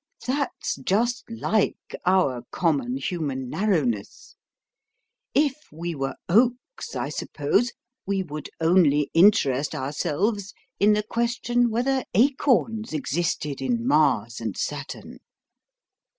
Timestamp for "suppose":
7.09-7.71